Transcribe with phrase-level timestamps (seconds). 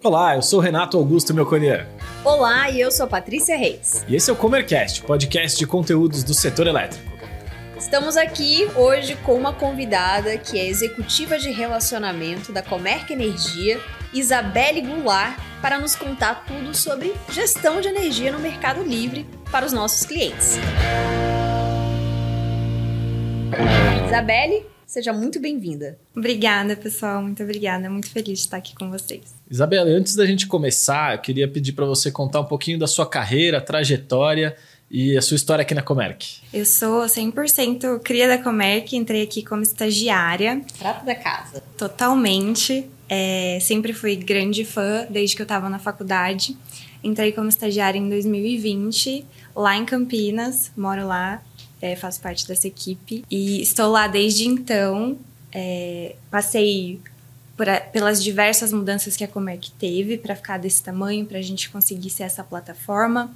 [0.00, 1.84] Olá, eu sou Renato Augusto Melconian.
[2.24, 4.04] Olá, e eu sou a Patrícia Reis.
[4.06, 7.04] E esse é o Comercast, podcast de conteúdos do setor elétrico.
[7.76, 13.80] Estamos aqui hoje com uma convidada que é executiva de relacionamento da Comerc Energia,
[14.14, 19.72] Isabelle Goulart, para nos contar tudo sobre gestão de energia no Mercado Livre para os
[19.72, 20.58] nossos clientes.
[24.06, 25.98] Isabelle, seja muito bem-vinda.
[26.16, 27.22] Obrigada, pessoal.
[27.22, 27.88] Muito obrigada.
[27.90, 29.34] Muito feliz de estar aqui com vocês.
[29.48, 33.06] Isabelle, antes da gente começar, eu queria pedir para você contar um pouquinho da sua
[33.06, 34.56] carreira, trajetória
[34.90, 36.40] e a sua história aqui na Comerc.
[36.52, 40.62] Eu sou 100% cria da Comerc, entrei aqui como estagiária.
[40.78, 41.62] Prata da casa.
[41.76, 42.88] Totalmente.
[43.10, 46.56] É, sempre fui grande fã desde que eu estava na faculdade.
[47.04, 49.24] Entrei como estagiária em 2020,
[49.54, 51.42] lá em Campinas, moro lá,
[51.80, 53.24] é, faço parte dessa equipe.
[53.30, 55.18] E estou lá desde então.
[55.52, 57.00] É, passei
[57.58, 61.70] a, pelas diversas mudanças que a Comerc teve para ficar desse tamanho, para a gente
[61.70, 63.32] conseguir ser essa plataforma.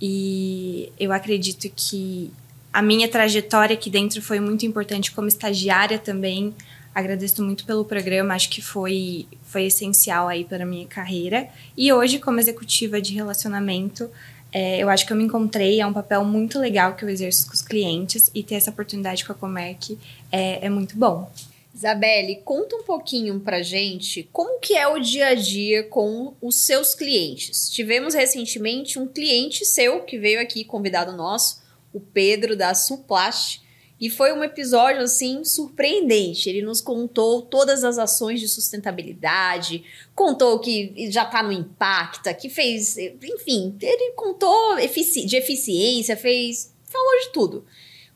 [0.00, 2.30] E eu acredito que
[2.72, 6.54] a minha trajetória aqui dentro foi muito importante como estagiária também.
[6.94, 11.48] Agradeço muito pelo programa, acho que foi, foi essencial aí para a minha carreira.
[11.76, 14.10] E hoje, como executiva de relacionamento,
[14.58, 17.46] é, eu acho que eu me encontrei, é um papel muito legal que eu exerço
[17.46, 19.98] com os clientes e ter essa oportunidade com a Comerc
[20.32, 21.30] é, é muito bom.
[21.74, 26.64] Isabelle, conta um pouquinho pra gente como que é o dia a dia com os
[26.64, 27.68] seus clientes.
[27.68, 31.60] Tivemos recentemente um cliente seu que veio aqui, convidado nosso,
[31.92, 33.60] o Pedro da Suplast,
[34.00, 36.48] e foi um episódio assim surpreendente.
[36.48, 42.50] Ele nos contou todas as ações de sustentabilidade, contou que já está no Impacta, que
[42.50, 47.64] fez, enfim, ele contou efici de eficiência, fez, falou de tudo.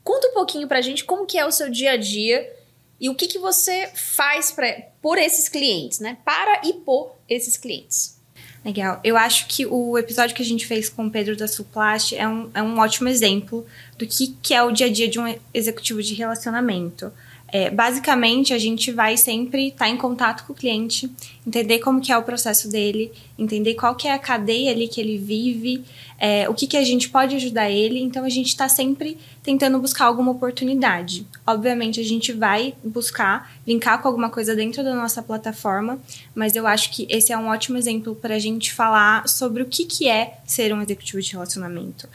[0.05, 2.55] Conta um pouquinho pra gente como que é o seu dia a dia
[3.01, 6.19] e o que, que você faz pra, por esses clientes, né?
[6.25, 8.20] Para e por esses clientes.
[8.65, 9.01] Legal.
[9.03, 12.29] Eu acho que o episódio que a gente fez com o Pedro da Suplast é
[12.29, 13.67] um, é um ótimo exemplo
[13.97, 17.11] do que, que é o dia a dia de um executivo de relacionamento.
[17.53, 21.11] É, basicamente, a gente vai sempre estar tá em contato com o cliente,
[21.47, 25.01] entender como que é o processo dele, entender qual que é a cadeia ali que
[25.01, 25.85] ele vive,
[26.19, 28.01] é, o que, que a gente pode ajudar ele.
[28.01, 31.27] Então, a gente está sempre tentando buscar alguma oportunidade.
[31.47, 35.99] Obviamente, a gente vai buscar linkar com alguma coisa dentro da nossa plataforma,
[36.35, 39.67] mas eu acho que esse é um ótimo exemplo para a gente falar sobre o
[39.67, 42.09] que, que é ser um executivo de relacionamento.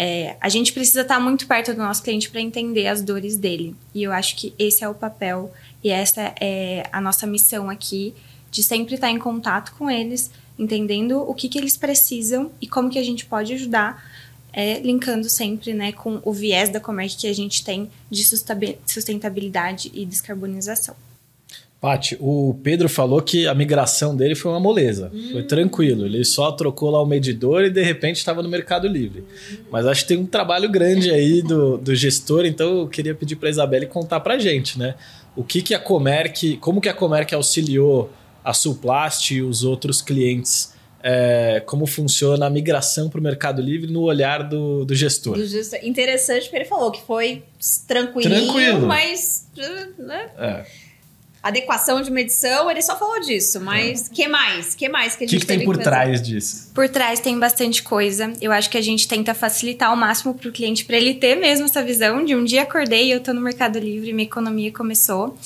[0.00, 3.74] É, a gente precisa estar muito perto do nosso cliente para entender as dores dele.
[3.92, 8.14] E eu acho que esse é o papel e essa é a nossa missão aqui,
[8.48, 12.88] de sempre estar em contato com eles, entendendo o que, que eles precisam e como
[12.88, 14.02] que a gente pode ajudar,
[14.52, 18.24] é, linkando sempre né, com o viés da Comerc que a gente tem de
[18.86, 20.94] sustentabilidade e descarbonização.
[21.80, 25.28] Pati, o Pedro falou que a migração dele foi uma moleza, hum.
[25.30, 26.06] foi tranquilo.
[26.06, 29.24] Ele só trocou lá o medidor e de repente estava no Mercado Livre.
[29.52, 29.56] Hum.
[29.70, 33.36] Mas acho que tem um trabalho grande aí do, do gestor, então eu queria pedir
[33.36, 34.96] para a Isabelle contar para a gente, né?
[35.36, 38.10] O que, que a Comerc, como que a Comerc auxiliou
[38.42, 43.88] a Suplast e os outros clientes é, como funciona a migração para o Mercado Livre
[43.88, 45.36] no olhar do, do gestor.
[45.36, 45.78] Do gestor.
[45.84, 47.44] Interessante porque ele falou que foi
[47.86, 48.86] tranquilinho, Tranquilo.
[48.88, 49.46] mas.
[49.96, 50.30] Né?
[50.36, 50.87] É
[51.42, 54.14] adequação de medição, ele só falou disso, mas é.
[54.14, 54.74] que mais?
[54.74, 56.70] Que mais que a gente que, que tem por que trás disso?
[56.74, 58.32] Por trás tem bastante coisa.
[58.40, 61.36] Eu acho que a gente tenta facilitar ao máximo para o cliente para ele ter
[61.36, 65.36] mesmo essa visão de um dia acordei, eu estou no Mercado Livre, minha economia começou.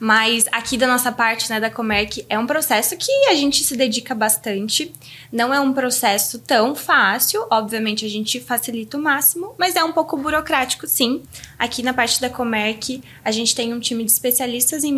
[0.00, 3.76] Mas aqui da nossa parte, né, da Comerc, é um processo que a gente se
[3.76, 4.92] dedica bastante.
[5.30, 9.92] Não é um processo tão fácil, obviamente a gente facilita o máximo, mas é um
[9.92, 11.22] pouco burocrático, sim.
[11.58, 14.92] Aqui na parte da Comerc, a gente tem um time de especialistas em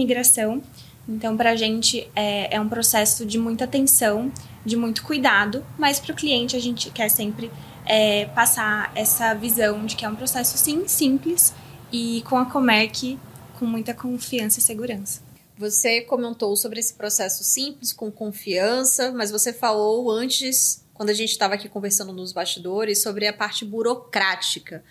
[1.08, 4.32] Então, para a gente é, é, um processo de muita atenção,
[4.64, 7.50] de muito cuidado, mas para o cliente a gente quer sempre
[7.84, 11.52] é, passar essa visão de que é um processo, sim, simples
[11.92, 13.18] e com a Comerc
[13.58, 15.22] com muita confiança e segurança.
[15.56, 21.30] Você comentou sobre esse processo simples, com confiança, mas você falou antes, quando a gente
[21.30, 24.82] estava aqui conversando nos bastidores, sobre a parte burocrática.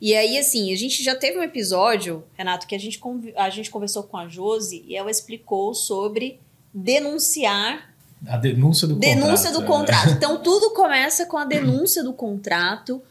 [0.00, 3.00] E aí, assim, a gente já teve um episódio, Renato, que a gente,
[3.34, 6.38] a gente conversou com a Josi e ela explicou sobre
[6.72, 7.94] denunciar.
[8.26, 9.50] A denúncia do denúncia contrato.
[9.50, 10.08] Denúncia do contrato.
[10.08, 10.12] É.
[10.12, 13.02] Então, tudo começa com a denúncia do contrato.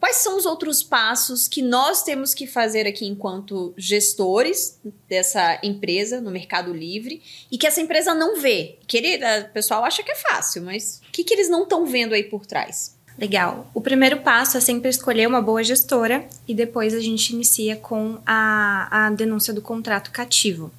[0.00, 6.20] Quais são os outros passos que nós temos que fazer aqui enquanto gestores dessa empresa
[6.20, 8.78] no Mercado Livre e que essa empresa não vê?
[8.88, 11.86] Que ele, o pessoal acha que é fácil, mas o que, que eles não estão
[11.86, 12.96] vendo aí por trás?
[13.18, 13.70] Legal.
[13.74, 18.18] O primeiro passo é sempre escolher uma boa gestora e depois a gente inicia com
[18.26, 20.70] a, a denúncia do contrato cativo.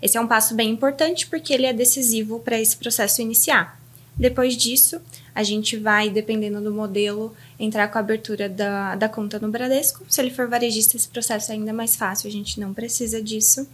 [0.00, 3.81] Esse é um passo bem importante porque ele é decisivo para esse processo iniciar.
[4.16, 5.00] Depois disso,
[5.34, 10.04] a gente vai, dependendo do modelo, entrar com a abertura da, da conta no Bradesco.
[10.08, 13.66] Se ele for varejista, esse processo é ainda mais fácil, a gente não precisa disso.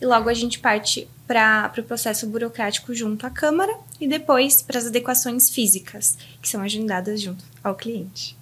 [0.00, 4.62] E logo a gente parte para o pro processo burocrático junto à Câmara e depois
[4.62, 8.36] para as adequações físicas, que são agendadas junto ao cliente.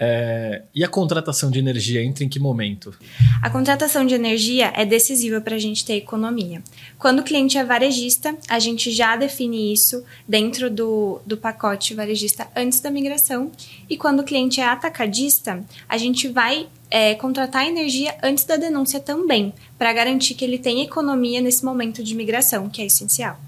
[0.00, 2.94] É, e a contratação de energia entra em que momento?
[3.42, 6.62] A contratação de energia é decisiva para a gente ter economia.
[6.98, 12.46] Quando o cliente é varejista, a gente já define isso dentro do, do pacote varejista
[12.54, 13.50] antes da migração.
[13.90, 19.00] E quando o cliente é atacadista, a gente vai é, contratar energia antes da denúncia
[19.00, 23.38] também, para garantir que ele tem economia nesse momento de migração, que é essencial.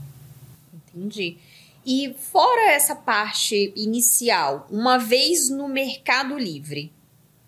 [0.94, 1.36] Entendi.
[1.84, 6.92] E fora essa parte inicial, uma vez no Mercado Livre,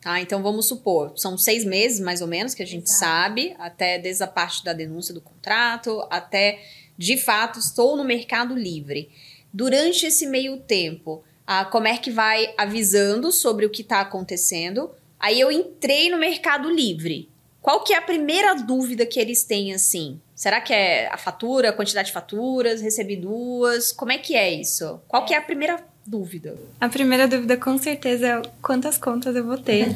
[0.01, 0.21] tá?
[0.21, 3.01] Então vamos supor, são seis meses mais ou menos que a gente Exato.
[3.01, 6.63] sabe, até desde a parte da denúncia do contrato, até
[6.97, 9.11] de fato estou no Mercado Livre.
[9.53, 14.91] Durante esse meio tempo, a Comerc vai avisando sobre o que está acontecendo.
[15.21, 17.29] Aí eu entrei no Mercado Livre.
[17.63, 20.21] Qual que é a primeira dúvida que eles têm assim?
[20.35, 23.93] Será que é a fatura, a quantidade de faturas, recebi duas?
[23.93, 25.01] Como é que é isso?
[25.07, 26.59] Qual que é a primeira dúvida?
[26.81, 29.87] A primeira dúvida com certeza é quantas contas eu vou ter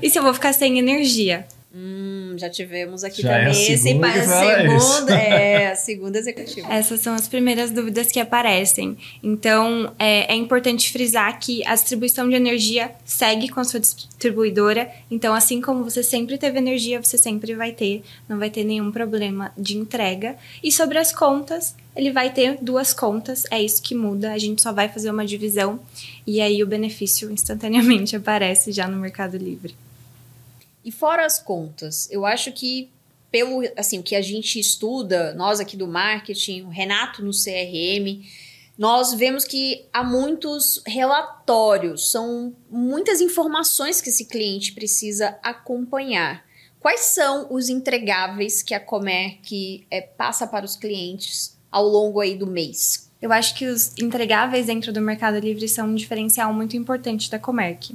[0.00, 1.44] e se eu vou ficar sem energia.
[1.74, 6.72] Hum, já tivemos aqui já também é esse segunda, segunda, é, a segunda executiva.
[6.72, 8.96] Essas são as primeiras dúvidas que aparecem.
[9.22, 14.90] Então, é, é, importante frisar que a distribuição de energia segue com a sua distribuidora.
[15.10, 18.90] Então, assim como você sempre teve energia, você sempre vai ter, não vai ter nenhum
[18.90, 20.36] problema de entrega.
[20.62, 24.32] E sobre as contas, ele vai ter duas contas, é isso que muda.
[24.32, 25.78] A gente só vai fazer uma divisão
[26.26, 29.74] e aí o benefício instantaneamente aparece já no Mercado Livre.
[30.88, 32.90] E fora as contas, eu acho que
[33.30, 38.24] pelo assim, o que a gente estuda, nós aqui do marketing, o Renato no CRM,
[38.78, 46.42] nós vemos que há muitos relatórios, são muitas informações que esse cliente precisa acompanhar.
[46.80, 52.34] Quais são os entregáveis que a Comerc é, passa para os clientes ao longo aí
[52.34, 53.10] do mês?
[53.20, 57.38] Eu acho que os entregáveis dentro do Mercado Livre são um diferencial muito importante da
[57.38, 57.94] Comerc.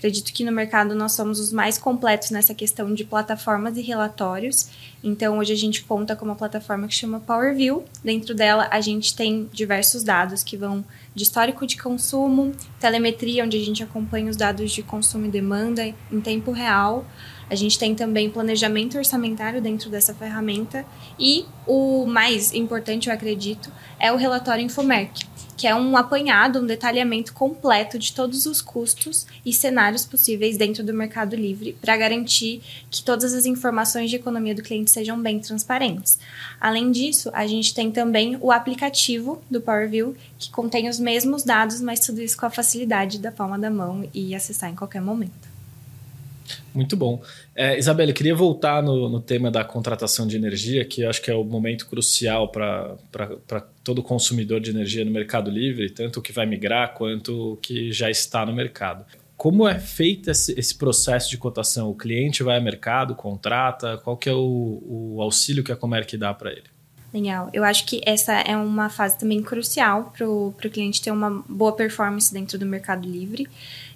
[0.00, 4.68] Acredito que no mercado nós somos os mais completos nessa questão de plataformas e relatórios.
[5.04, 7.84] Então, hoje a gente conta com uma plataforma que chama PowerView.
[8.02, 10.82] Dentro dela, a gente tem diversos dados que vão
[11.14, 15.84] de histórico de consumo, telemetria, onde a gente acompanha os dados de consumo e demanda
[16.10, 17.04] em tempo real.
[17.50, 20.82] A gente tem também planejamento orçamentário dentro dessa ferramenta.
[21.18, 25.28] E o mais importante, eu acredito, é o relatório Infomerc,
[25.60, 30.82] que é um apanhado, um detalhamento completo de todos os custos e cenários possíveis dentro
[30.82, 35.38] do Mercado Livre para garantir que todas as informações de economia do cliente sejam bem
[35.38, 36.18] transparentes.
[36.58, 41.78] Além disso, a gente tem também o aplicativo do PowerView, que contém os mesmos dados,
[41.82, 45.49] mas tudo isso com a facilidade da palma da mão e acessar em qualquer momento.
[46.74, 47.22] Muito bom.
[47.54, 51.34] É, Isabelle, queria voltar no, no, tema da contratação de energia, que acho que é
[51.34, 52.96] o momento crucial para
[53.82, 57.92] todo consumidor de energia no Mercado Livre, tanto o que vai migrar quanto o que
[57.92, 59.04] já está no mercado.
[59.36, 61.88] Como é feito esse, esse processo de cotação?
[61.88, 63.96] O cliente vai ao mercado, contrata?
[63.98, 66.64] Qual que é o, o auxílio que a Comerc dá para ele?
[67.12, 67.50] Legal.
[67.52, 71.72] Eu acho que essa é uma fase também crucial para o cliente ter uma boa
[71.72, 73.48] performance dentro do Mercado Livre.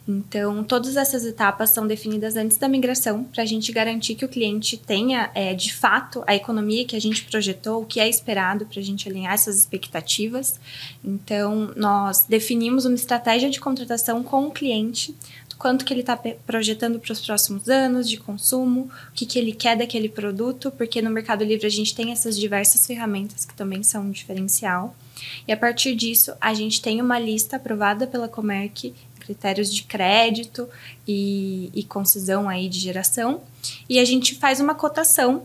[0.06, 4.28] Então, todas essas etapas são definidas antes da migração, para a gente garantir que o
[4.28, 8.66] cliente tenha, é, de fato, a economia que a gente projetou, o que é esperado,
[8.66, 10.60] para a gente alinhar essas expectativas.
[11.02, 15.14] Então, nós definimos uma estratégia de contratação com o cliente,
[15.56, 16.14] quanto que ele está
[16.46, 21.00] projetando para os próximos anos de consumo, o que, que ele quer daquele produto, porque
[21.00, 24.94] no Mercado Livre a gente tem essas diversas ferramentas que também são um diferencial.
[25.48, 28.92] E a partir disso, a gente tem uma lista aprovada pela Comerc
[29.24, 30.68] critérios de crédito
[31.06, 33.42] e, e concisão aí de geração.
[33.88, 35.44] E a gente faz uma cotação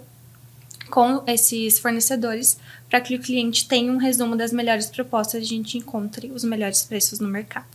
[0.89, 2.57] com esses fornecedores
[2.89, 6.43] para que o cliente tenha um resumo das melhores propostas e a gente encontre os
[6.43, 7.67] melhores preços no mercado.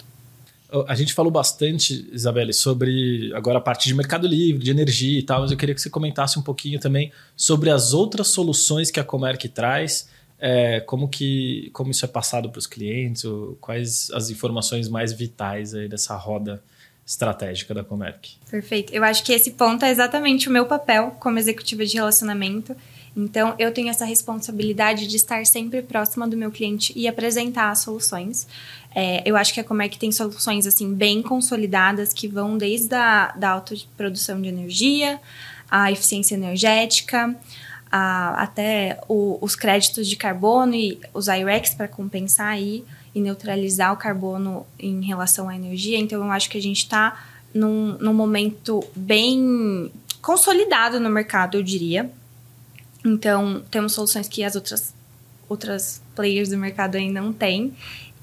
[0.89, 5.23] A gente falou bastante, Isabelle, sobre agora a parte de mercado livre, de energia e
[5.23, 8.99] tal, mas eu queria que você comentasse um pouquinho também sobre as outras soluções que
[8.99, 10.09] a Comerc traz
[10.47, 15.11] é, como que como isso é passado para os clientes, ou quais as informações mais
[15.11, 16.63] vitais aí dessa roda
[17.07, 18.37] estratégica da Comerc.
[18.51, 18.93] Perfeito.
[18.93, 22.77] Eu acho que esse ponto é exatamente o meu papel como executiva de relacionamento.
[23.17, 27.79] Então, eu tenho essa responsabilidade de estar sempre próxima do meu cliente e apresentar as
[27.79, 28.47] soluções.
[28.95, 33.29] É, eu acho que a Comerc tem soluções assim bem consolidadas que vão desde a
[33.29, 35.19] da autoprodução de energia,
[35.71, 37.35] a eficiência energética,
[37.91, 42.85] a, até o, os créditos de carbono e os IREX para compensar aí.
[43.15, 45.99] e neutralizar o carbono em relação à energia.
[45.99, 47.17] Então, eu acho que a gente está
[47.55, 52.11] num, num momento bem consolidado no mercado, eu diria.
[53.05, 54.95] Então, temos soluções que as outras,
[55.49, 57.73] outras players do mercado ainda não têm.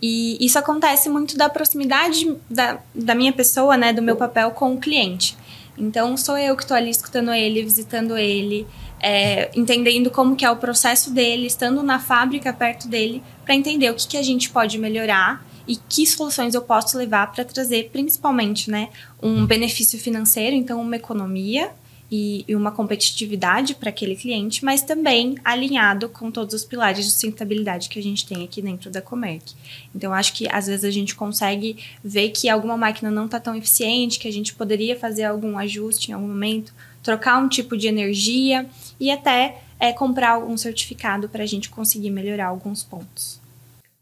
[0.02, 4.74] E isso acontece muito da proximidade da, da minha pessoa, né, do meu papel com
[4.74, 5.38] o cliente.
[5.78, 8.68] Então, sou eu que estou ali escutando ele, visitando ele,
[9.02, 13.90] é, entendendo como que é o processo dele, estando na fábrica perto dele, para entender
[13.90, 17.90] o que, que a gente pode melhorar e que soluções eu posso levar para trazer,
[17.92, 18.90] principalmente, né,
[19.22, 21.72] um benefício financeiro, então uma economia
[22.12, 27.12] e, e uma competitividade para aquele cliente, mas também alinhado com todos os pilares de
[27.12, 29.54] sustentabilidade que a gente tem aqui dentro da Comerc.
[29.96, 33.56] Então, acho que às vezes a gente consegue ver que alguma máquina não está tão
[33.56, 37.88] eficiente, que a gente poderia fazer algum ajuste em algum momento, trocar um tipo de
[37.88, 38.68] energia
[39.02, 43.42] e até é, comprar algum certificado para a gente conseguir melhorar alguns pontos.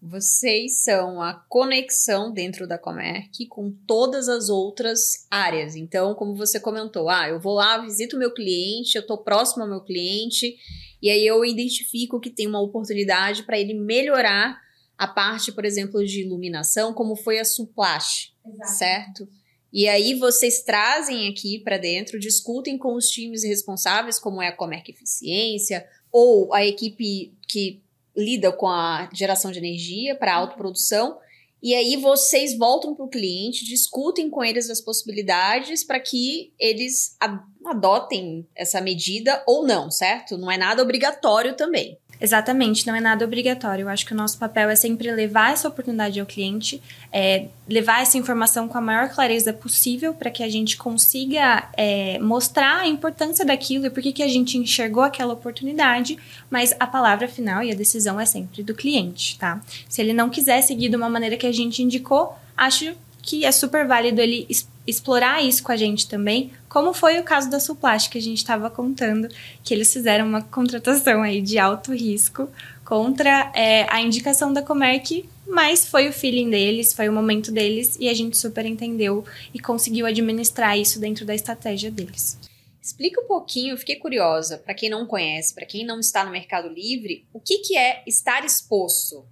[0.01, 5.75] Vocês são a conexão dentro da Comerc com todas as outras áreas.
[5.75, 9.63] Então, como você comentou, ah, eu vou lá, visito o meu cliente, eu estou próximo
[9.63, 10.57] ao meu cliente,
[11.01, 14.59] e aí eu identifico que tem uma oportunidade para ele melhorar
[14.97, 18.77] a parte, por exemplo, de iluminação, como foi a Suplash, Exato.
[18.77, 19.29] certo?
[19.71, 24.55] E aí vocês trazem aqui para dentro, discutem com os times responsáveis, como é a
[24.55, 27.81] Comerc Eficiência, ou a equipe que
[28.15, 31.19] lida com a geração de energia para autoprodução.
[31.61, 37.17] E aí vocês voltam para o cliente, discutem com eles as possibilidades para que eles
[37.65, 40.37] adotem essa medida ou não, certo?
[40.37, 41.97] Não é nada obrigatório também.
[42.21, 43.83] Exatamente, não é nada obrigatório.
[43.83, 46.81] Eu acho que o nosso papel é sempre levar essa oportunidade ao cliente,
[47.13, 52.19] é, levar essa informação com a maior clareza possível para que a gente consiga é,
[52.19, 56.17] mostrar a importância daquilo e por que a gente enxergou aquela oportunidade,
[56.49, 59.61] mas a palavra final e a decisão é sempre do cliente, tá?
[59.87, 63.51] Se ele não quiser seguir de uma maneira que a gente indicou, acho que é
[63.51, 64.47] super válido ele
[64.89, 68.37] explorar isso com a gente também, como foi o caso da Suplast que a gente
[68.37, 69.27] estava contando,
[69.63, 72.49] que eles fizeram uma contratação aí de alto risco
[72.83, 77.97] contra é, a indicação da Comerc, mas foi o feeling deles, foi o momento deles
[77.99, 82.37] e a gente super entendeu e conseguiu administrar isso dentro da estratégia deles.
[82.81, 86.69] Explica um pouquinho, fiquei curiosa, para quem não conhece, para quem não está no Mercado
[86.69, 89.25] Livre, o que, que é estar exposto?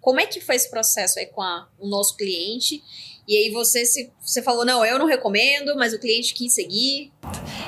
[0.00, 2.82] Como é que foi esse processo aí com a, o nosso cliente
[3.26, 7.12] e aí você se você falou, não, eu não recomendo, mas o cliente quis seguir.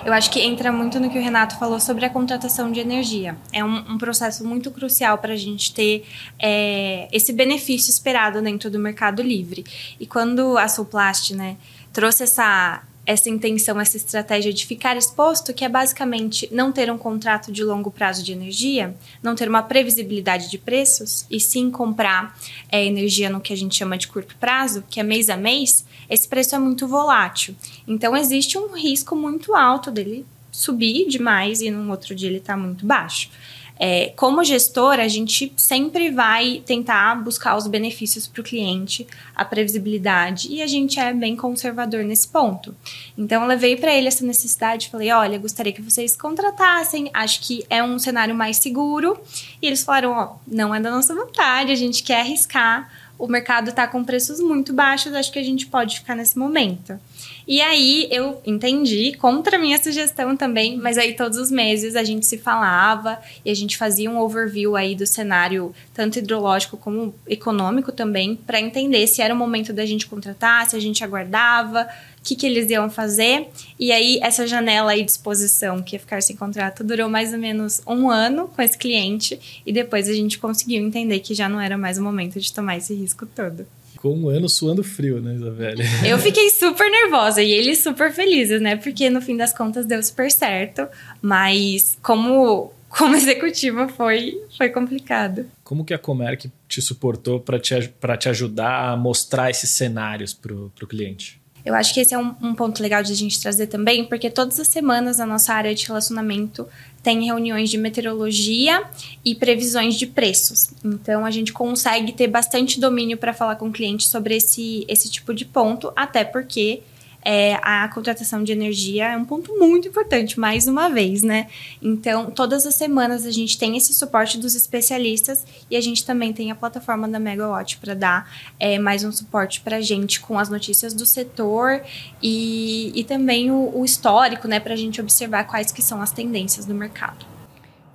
[0.05, 3.37] Eu acho que entra muito no que o Renato falou sobre a contratação de energia.
[3.53, 6.05] É um, um processo muito crucial para a gente ter
[6.39, 9.65] é, esse benefício esperado dentro do mercado livre.
[10.01, 11.57] E quando a Soplast, né,
[11.93, 16.99] trouxe essa essa intenção, essa estratégia de ficar exposto, que é basicamente não ter um
[16.99, 22.37] contrato de longo prazo de energia, não ter uma previsibilidade de preços, e sim comprar
[22.69, 25.87] é, energia no que a gente chama de curto prazo, que é mês a mês,
[26.11, 27.55] esse preço é muito volátil.
[27.87, 32.57] Então, existe um risco muito alto dele subir demais e no outro dia ele está
[32.57, 33.31] muito baixo.
[33.79, 39.45] É, como gestor, a gente sempre vai tentar buscar os benefícios para o cliente, a
[39.45, 42.75] previsibilidade, e a gente é bem conservador nesse ponto.
[43.17, 47.65] Então, eu levei para ele essa necessidade, falei: olha, gostaria que vocês contratassem, acho que
[47.69, 49.19] é um cenário mais seguro.
[49.61, 53.71] E eles falaram: ó, não é da nossa vontade, a gente quer arriscar, o mercado
[53.71, 56.99] está com preços muito baixos, acho que a gente pode ficar nesse momento.
[57.47, 62.03] E aí eu entendi, contra a minha sugestão também, mas aí todos os meses a
[62.03, 67.15] gente se falava e a gente fazia um overview aí do cenário, tanto hidrológico como
[67.27, 71.89] econômico também, para entender se era o momento da gente contratar, se a gente aguardava,
[72.19, 73.49] o que, que eles iam fazer.
[73.79, 77.39] E aí, essa janela aí de exposição, que ia ficar sem contrato, durou mais ou
[77.39, 79.63] menos um ano com esse cliente.
[79.65, 82.77] E depois a gente conseguiu entender que já não era mais o momento de tomar
[82.77, 83.67] esse risco todo.
[84.07, 85.83] Ficou um ano suando frio, né, Isabelle?
[86.07, 88.77] Eu fiquei super nervosa e eles super felizes, né?
[88.77, 90.87] Porque no fim das contas deu super certo.
[91.21, 95.47] Mas como, como executiva foi, foi complicado.
[95.65, 97.75] Como que a Comerc te suportou para te,
[98.19, 101.41] te ajudar a mostrar esses cenários para o cliente?
[101.67, 104.31] Eu acho que esse é um, um, ponto legal de a gente trazer também, porque
[104.31, 106.65] todas as semanas a nossa área de relacionamento
[107.03, 108.85] tem reuniões de meteorologia
[109.25, 110.71] e previsões de preços.
[110.85, 115.11] Então a gente consegue ter bastante domínio para falar com o cliente sobre esse, esse
[115.11, 116.85] tipo de ponto, até porque
[117.29, 121.49] é, a contratação de energia é um ponto muito importante, mais uma vez, né?
[121.83, 126.33] Então, todas as semanas a gente tem esse suporte dos especialistas e a gente também
[126.33, 130.39] tem a plataforma da Megawatt para dar é, mais um suporte para a gente com
[130.39, 131.83] as notícias do setor
[132.23, 134.61] e, e também o, o histórico, né?
[134.61, 137.27] Para a gente observar quais que são as tendências do mercado.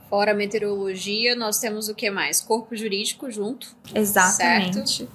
[0.09, 2.41] Fora a meteorologia, nós temos o que mais?
[2.41, 3.73] Corpo jurídico junto.
[3.95, 4.97] Exatamente.
[4.97, 5.11] Certo?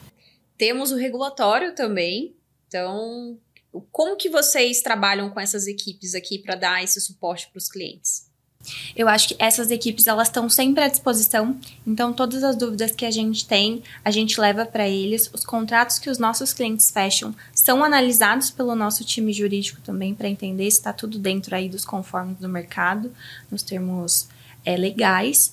[0.56, 2.34] Temos o regulatório também.
[2.66, 3.38] Então,
[3.90, 8.26] como que vocês trabalham com essas equipes aqui para dar esse suporte para os clientes?
[8.96, 11.58] Eu acho que essas equipes elas estão sempre à disposição.
[11.86, 15.30] Então todas as dúvidas que a gente tem, a gente leva para eles.
[15.32, 20.28] Os contratos que os nossos clientes fecham são analisados pelo nosso time jurídico também para
[20.28, 23.12] entender se está tudo dentro aí dos conformes do mercado,
[23.50, 24.28] nos termos
[24.64, 25.52] é, legais.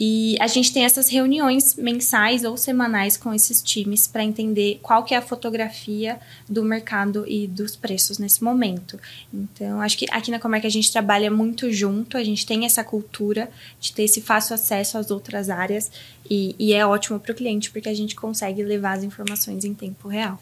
[0.00, 5.02] E a gente tem essas reuniões mensais ou semanais com esses times para entender qual
[5.02, 8.98] que é a fotografia do mercado e dos preços nesse momento.
[9.32, 12.84] Então, acho que aqui na Comerc a gente trabalha muito junto, a gente tem essa
[12.84, 13.50] cultura
[13.80, 15.90] de ter esse fácil acesso às outras áreas
[16.30, 19.74] e, e é ótimo para o cliente porque a gente consegue levar as informações em
[19.74, 20.40] tempo real.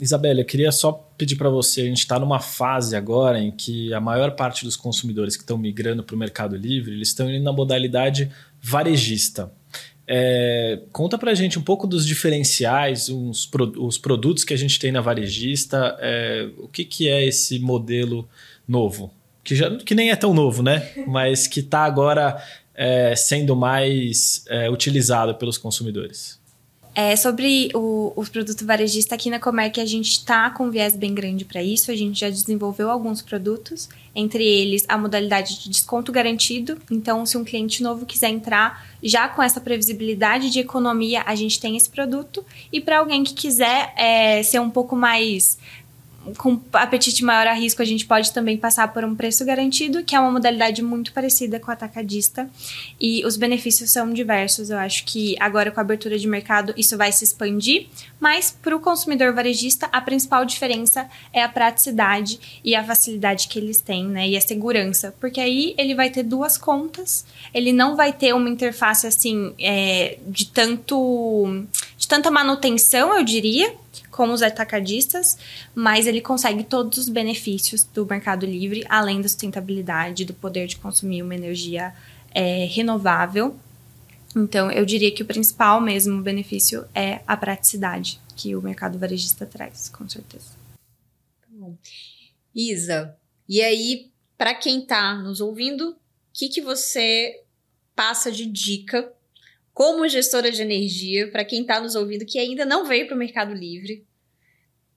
[0.00, 3.92] Isabela, eu queria só pedir para você, a gente está numa fase agora em que
[3.94, 7.44] a maior parte dos consumidores que estão migrando para o Mercado Livre, eles estão indo
[7.44, 8.30] na modalidade
[8.60, 9.52] varejista.
[10.06, 14.90] É, conta pra gente um pouco dos diferenciais, uns, os produtos que a gente tem
[14.90, 18.28] na varejista, é, o que, que é esse modelo
[18.66, 19.12] novo?
[19.44, 20.90] Que, já, que nem é tão novo, né?
[21.06, 22.42] Mas que está agora
[22.74, 26.41] é, sendo mais é, utilizado pelos consumidores.
[26.94, 30.94] É, sobre o, o produto varejista aqui na Comerc, a gente está com um viés
[30.94, 31.90] bem grande para isso.
[31.90, 36.76] A gente já desenvolveu alguns produtos, entre eles a modalidade de desconto garantido.
[36.90, 41.58] Então, se um cliente novo quiser entrar já com essa previsibilidade de economia, a gente
[41.58, 42.44] tem esse produto.
[42.70, 45.58] E para alguém que quiser é, ser um pouco mais
[46.38, 50.14] com apetite maior a risco, a gente pode também passar por um preço garantido, que
[50.14, 52.48] é uma modalidade muito parecida com a atacadista.
[53.00, 54.70] E os benefícios são diversos.
[54.70, 57.86] Eu acho que agora, com a abertura de mercado, isso vai se expandir.
[58.20, 63.58] Mas, para o consumidor varejista, a principal diferença é a praticidade e a facilidade que
[63.58, 64.28] eles têm, né?
[64.28, 65.14] E a segurança.
[65.20, 70.18] Porque aí ele vai ter duas contas, ele não vai ter uma interface assim é,
[70.26, 71.66] de tanto.
[71.98, 73.81] de tanta manutenção, eu diria
[74.12, 75.38] como os atacadistas,
[75.74, 80.76] mas ele consegue todos os benefícios do Mercado Livre, além da sustentabilidade, do poder de
[80.76, 81.94] consumir uma energia
[82.32, 83.56] é, renovável.
[84.36, 89.46] Então, eu diria que o principal mesmo benefício é a praticidade que o mercado varejista
[89.46, 90.52] traz, com certeza.
[92.54, 93.16] Isa,
[93.48, 95.96] e aí, para quem está nos ouvindo, o
[96.34, 97.42] que, que você
[97.94, 99.12] passa de dica
[99.72, 103.18] como gestora de energia, para quem está nos ouvindo que ainda não veio para o
[103.18, 104.06] Mercado Livre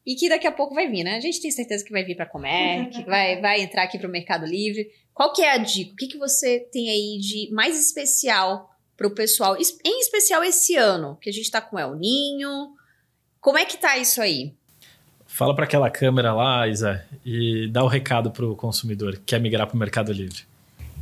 [0.06, 1.16] e que daqui a pouco vai vir, né?
[1.16, 4.08] A gente tem certeza que vai vir para comer, que vai, vai entrar aqui para
[4.08, 4.92] o Mercado Livre.
[5.14, 5.94] Qual que é a dica?
[5.94, 10.76] O que, que você tem aí de mais especial para o pessoal, em especial esse
[10.76, 12.76] ano, que a gente está com El Ninho?
[13.40, 14.54] Como é que tá isso aí?
[15.26, 19.24] Fala para aquela câmera lá, Isa, e dá o um recado para o consumidor que
[19.24, 20.44] quer migrar para o Mercado Livre.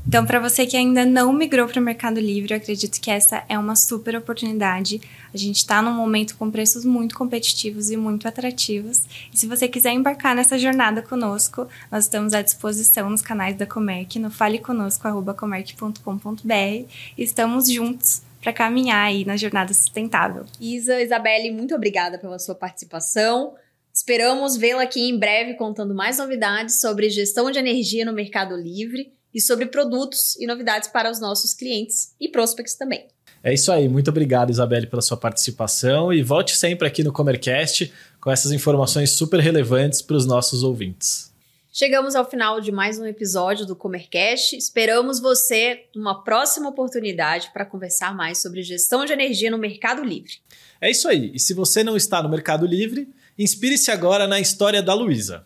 [0.06, 3.44] Então, para você que ainda não migrou para o Mercado Livre, eu acredito que essa
[3.48, 5.00] é uma super oportunidade.
[5.34, 9.04] A gente está num momento com preços muito competitivos e muito atrativos.
[9.34, 13.66] E se você quiser embarcar nessa jornada conosco, nós estamos à disposição nos canais da
[13.66, 20.44] Comerc, no faleconosco.comerc.com.br estamos juntos para caminhar aí na jornada sustentável.
[20.60, 23.54] Isa, Isabelle, muito obrigada pela sua participação.
[23.94, 29.14] Esperamos vê-la aqui em breve contando mais novidades sobre gestão de energia no Mercado Livre
[29.32, 33.06] e sobre produtos e novidades para os nossos clientes e prospects também.
[33.44, 33.88] É isso aí.
[33.88, 39.12] Muito obrigado, Isabelle, pela sua participação e volte sempre aqui no Comercast com essas informações
[39.12, 41.32] super relevantes para os nossos ouvintes.
[41.72, 44.56] Chegamos ao final de mais um episódio do Comercast.
[44.56, 50.34] Esperamos você numa próxima oportunidade para conversar mais sobre gestão de energia no Mercado Livre.
[50.82, 51.32] É isso aí.
[51.34, 55.46] E se você não está no Mercado Livre, inspire-se agora na história da Luísa.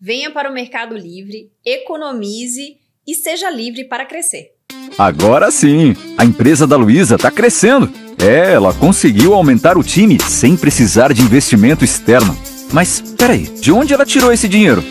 [0.00, 4.52] Venha para o Mercado Livre, economize e seja livre para crescer.
[4.98, 7.90] Agora sim, a empresa da Luísa está crescendo.
[8.18, 12.36] É, ela conseguiu aumentar o time sem precisar de investimento externo.
[12.72, 14.82] Mas peraí, de onde ela tirou esse dinheiro?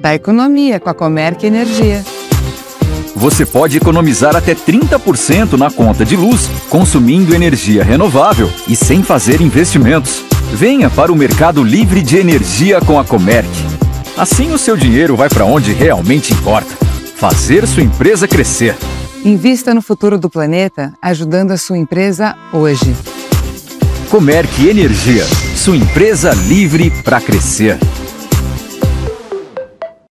[0.00, 2.04] Da economia com a Comerc Energia.
[3.16, 9.40] Você pode economizar até 30% na conta de luz, consumindo energia renovável e sem fazer
[9.40, 10.33] investimentos.
[10.54, 13.50] Venha para o mercado livre de energia com a Comerc.
[14.16, 16.76] Assim o seu dinheiro vai para onde realmente importa
[17.16, 18.76] fazer sua empresa crescer.
[19.24, 22.94] Invista no futuro do planeta, ajudando a sua empresa hoje.
[24.08, 25.24] Comerc Energia,
[25.56, 27.76] sua empresa livre para crescer.